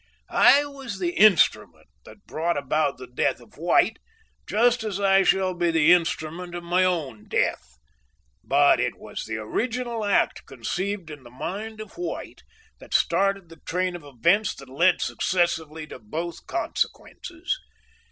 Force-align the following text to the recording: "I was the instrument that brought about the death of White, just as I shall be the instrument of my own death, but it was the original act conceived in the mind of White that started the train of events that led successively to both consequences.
"I 0.33 0.65
was 0.65 0.97
the 0.97 1.11
instrument 1.11 1.85
that 2.05 2.25
brought 2.25 2.57
about 2.57 2.97
the 2.97 3.05
death 3.05 3.39
of 3.39 3.55
White, 3.55 3.99
just 4.47 4.83
as 4.83 4.99
I 4.99 5.21
shall 5.21 5.53
be 5.53 5.69
the 5.69 5.93
instrument 5.93 6.55
of 6.55 6.63
my 6.63 6.83
own 6.83 7.27
death, 7.27 7.77
but 8.43 8.79
it 8.79 8.95
was 8.97 9.25
the 9.25 9.37
original 9.37 10.03
act 10.03 10.47
conceived 10.47 11.11
in 11.11 11.21
the 11.21 11.29
mind 11.29 11.79
of 11.79 11.99
White 11.99 12.41
that 12.79 12.95
started 12.95 13.49
the 13.49 13.57
train 13.63 13.95
of 13.95 14.03
events 14.03 14.55
that 14.55 14.69
led 14.69 15.01
successively 15.01 15.85
to 15.85 15.99
both 15.99 16.47
consequences. 16.47 17.59